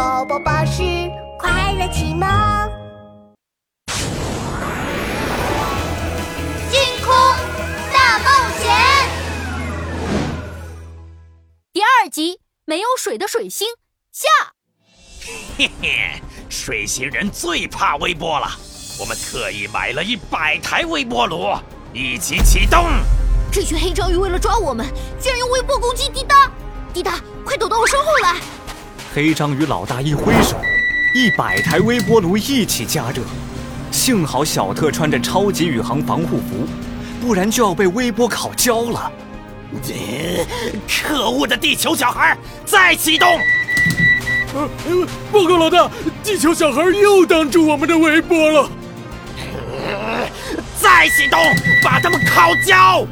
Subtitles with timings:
[0.00, 0.82] 宝宝巴士
[1.38, 2.26] 快乐启蒙，
[6.70, 7.14] 星空
[7.92, 8.70] 大冒险
[11.70, 13.68] 第二集：没有水的水星
[14.10, 14.26] 下。
[15.58, 18.48] 嘿嘿，水星人最怕微波了，
[18.98, 21.54] 我们特意买了一百台微波炉，
[21.92, 22.88] 一起启动。
[23.52, 24.86] 这群黑章鱼为了抓我们，
[25.20, 26.50] 居然用微波攻击滴答！
[26.94, 28.36] 滴答，快躲到我身后来！
[29.12, 30.56] 黑章鱼老大一挥手，
[31.16, 33.20] 一百台微波炉一起加热。
[33.90, 36.64] 幸好小特穿着超级宇航防护服，
[37.20, 39.10] 不然就要被微波烤焦了。
[40.88, 43.28] 可恶的地球小孩，再启动！
[44.54, 44.68] 呃，
[45.32, 45.90] 报告老大，
[46.22, 48.70] 地球小孩又挡住我们的微波了。
[50.80, 51.40] 再启动，
[51.82, 53.04] 把他们烤焦！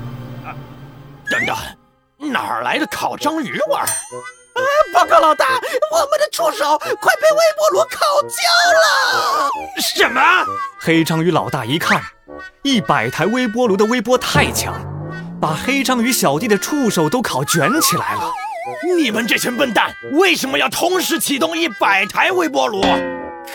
[1.29, 3.85] 等等，哪儿来的烤章鱼味儿？
[4.59, 4.71] 啊！
[4.93, 5.47] 报告老大，
[5.91, 8.39] 我们的触手快被微波炉烤焦
[8.75, 9.51] 了！
[9.81, 10.21] 什么？
[10.81, 12.03] 黑章鱼老大一看，
[12.63, 14.75] 一百台微波炉的微波太强，
[15.41, 18.33] 把黑章鱼小弟的触手都烤卷起来了。
[18.97, 22.83] 你们这群笨蛋，为什么要同时启动一百台微波炉？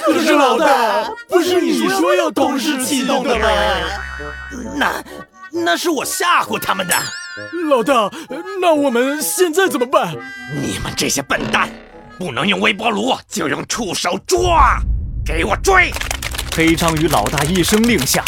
[0.01, 3.47] 可是老大，不是你说要同时启动的吗？
[4.75, 5.03] 那，
[5.51, 6.95] 那是我吓唬他们的。
[7.69, 8.11] 老大，
[8.61, 10.15] 那我们现在怎么办？
[10.61, 11.67] 你们这些笨蛋，
[12.19, 14.77] 不能用微波炉，就用触手抓！
[15.25, 15.91] 给我追！
[16.55, 18.23] 黑章鱼老大一声令下，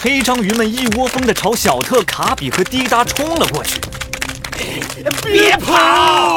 [0.00, 3.80] 黑章鱼们一窝蜂地朝小特、卡比和滴答冲了过去。
[5.24, 6.31] 别跑！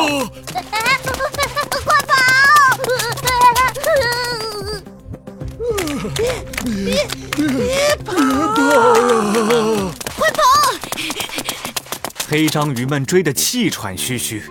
[12.37, 14.43] 黑章鱼们追得气喘吁吁，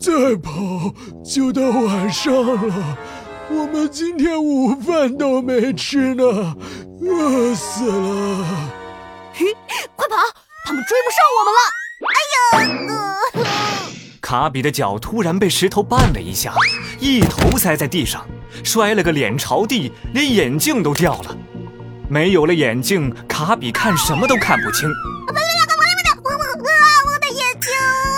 [0.00, 0.52] 再跑
[1.24, 2.98] 就到晚上了，
[3.48, 6.24] 我们今天午饭都没吃呢，
[7.00, 8.44] 饿死了！
[9.32, 9.46] 嘿，
[9.94, 10.16] 快跑，
[10.64, 11.60] 他们追不上我们了！
[12.10, 13.54] 哎呀！
[14.20, 16.52] 卡比的脚突然被石头绊了一下，
[16.98, 18.26] 一头栽在地上，
[18.64, 21.36] 摔了个脸朝地，连眼镜都掉了。
[22.10, 24.90] 没有了眼镜，卡比看什么都看不清。
[25.22, 25.32] 我
[27.20, 27.70] 的眼睛，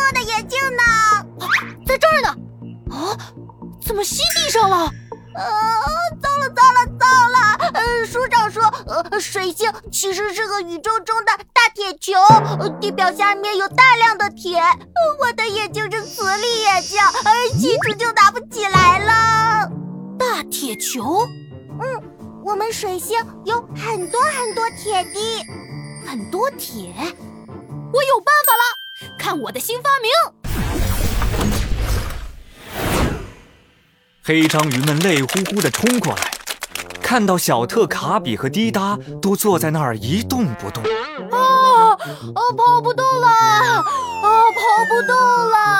[0.08, 0.82] 我的眼睛呢？
[1.86, 2.28] 在这儿呢。
[2.90, 3.12] 啊？
[3.84, 4.76] 怎么吸地上了？
[4.76, 4.90] 啊！
[6.22, 7.36] 糟了，糟了，糟了！
[7.74, 12.14] 呃，署长说，呃，水星其实是个宇宙中的大铁球，
[12.80, 14.58] 地表下面有大量的铁。
[15.20, 16.98] 我的眼睛是磁力眼镜，
[17.60, 19.70] 气出就拿不起来了。
[20.18, 21.28] 大铁球？
[21.78, 22.11] 嗯。
[22.44, 25.40] 我们水星有很多很多铁滴，
[26.04, 26.92] 很多铁。
[27.92, 28.62] 我有办法了，
[29.16, 30.10] 看我的新发明！
[34.24, 36.32] 黑章鱼们累乎乎的冲过来，
[37.00, 40.82] 看到小特、卡比和滴答都坐在那儿一动不动。
[41.30, 41.96] 啊！
[42.34, 43.28] 我跑不动了！
[43.28, 43.84] 啊，
[44.22, 45.71] 跑不动了！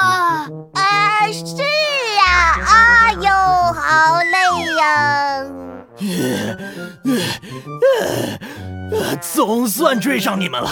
[9.17, 10.69] 总算追上你们了，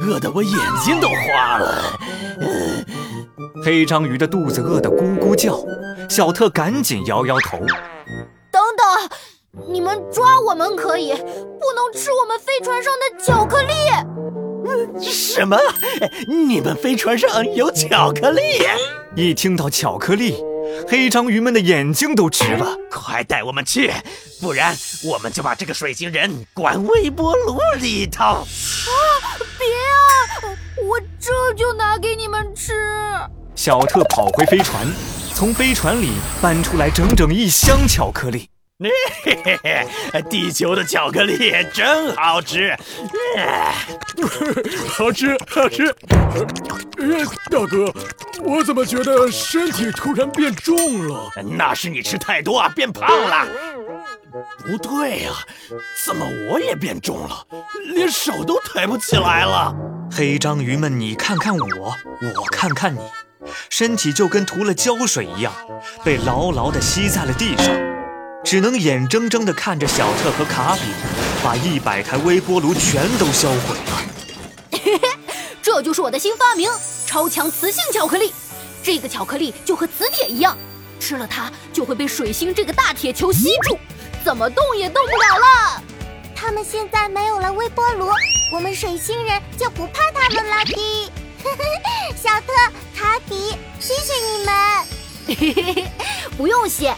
[0.00, 0.52] 饿得我眼
[0.84, 1.98] 睛都花了。
[3.64, 5.58] 黑章鱼的肚子饿得咕咕叫，
[6.08, 7.58] 小特赶紧摇摇头。
[8.50, 13.72] 等等，你们抓我们可以，不能吃我们飞船上的巧克力。
[15.00, 15.56] 什么？
[16.28, 18.42] 你们飞船上有巧克力？
[19.14, 20.42] 一听到巧克力。
[20.88, 23.92] 黑章鱼们的眼睛都直了，快带我们去，
[24.40, 28.24] 不然我们就把这个水星人关微波炉里头。
[28.24, 28.44] 啊！
[29.58, 29.66] 别
[30.48, 30.56] 啊！
[30.88, 32.72] 我这就拿给你们吃。
[33.54, 34.86] 小特跑回飞船，
[35.34, 38.48] 从飞船里搬出来整整一箱巧克力。
[39.24, 42.76] 嘿嘿嘿，地球的巧克力真 好吃，
[44.88, 45.94] 好吃好吃。
[47.50, 47.92] 大哥，
[48.42, 51.30] 我怎么觉得身体突然变重了？
[51.56, 53.46] 那是你吃太多啊，变胖了。
[54.64, 55.32] 不对呀，
[56.06, 57.46] 怎么我也变重了，
[57.94, 59.74] 连手都抬不起来了？
[60.10, 61.94] 黑章鱼们，你看看我，
[62.36, 63.00] 我看看你，
[63.68, 65.52] 身体就跟涂了胶水一样，
[66.04, 67.91] 被牢牢地吸在了地上。
[68.44, 70.82] 只能眼睁睁地看着小特和卡比
[71.42, 74.02] 把一百台微波炉全都销毁了。
[74.72, 75.08] 嘿嘿，
[75.62, 76.70] 这就是我的新发明——
[77.06, 78.32] 超强磁性巧克力。
[78.82, 80.58] 这个巧克力就和磁铁一样，
[80.98, 83.78] 吃了它就会被水星这个大铁球吸住，
[84.24, 85.82] 怎么动也动不了了。
[86.34, 88.10] 他们现在没有了微波炉，
[88.52, 91.12] 我们水星人就不怕他们了的。
[92.20, 92.52] 小特、
[92.96, 94.54] 卡比，谢谢你们。
[95.26, 95.86] 嘿嘿嘿嘿，
[96.36, 96.94] 不用谢，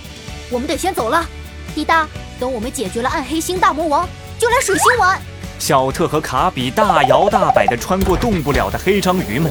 [0.55, 1.27] 我们得先走了。
[1.75, 2.06] 滴答，
[2.39, 4.09] 等我们解决了暗黑星大魔王，
[4.39, 5.21] 就来水星玩。
[5.59, 9.51] 小特和卡比大摇大摆地穿过动不了的黑章鱼们，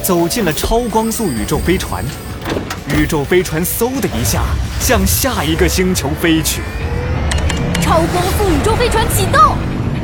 [0.00, 2.04] 走进了超光速宇宙飞船。
[2.96, 4.42] 宇宙飞船嗖的一下
[4.78, 6.62] 向下一个星球飞去。
[7.80, 9.56] 超光速宇宙飞船启动，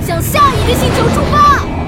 [0.04, 1.83] 向下一个星球出发。